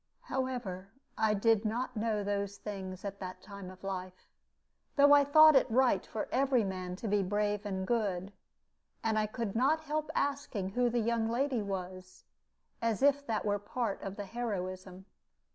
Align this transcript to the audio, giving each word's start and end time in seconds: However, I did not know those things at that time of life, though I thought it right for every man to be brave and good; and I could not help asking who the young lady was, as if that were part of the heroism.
However, 0.21 0.89
I 1.15 1.35
did 1.35 1.63
not 1.63 1.95
know 1.95 2.23
those 2.23 2.57
things 2.57 3.05
at 3.05 3.19
that 3.19 3.43
time 3.43 3.69
of 3.69 3.83
life, 3.83 4.25
though 4.95 5.13
I 5.13 5.23
thought 5.23 5.55
it 5.55 5.69
right 5.69 6.03
for 6.03 6.27
every 6.31 6.63
man 6.63 6.95
to 6.95 7.07
be 7.07 7.21
brave 7.21 7.67
and 7.67 7.85
good; 7.85 8.33
and 9.03 9.19
I 9.19 9.27
could 9.27 9.55
not 9.55 9.81
help 9.81 10.09
asking 10.15 10.69
who 10.69 10.89
the 10.89 10.97
young 11.01 11.29
lady 11.29 11.61
was, 11.61 12.25
as 12.81 13.03
if 13.03 13.27
that 13.27 13.45
were 13.45 13.59
part 13.59 14.01
of 14.01 14.15
the 14.15 14.25
heroism. 14.25 15.05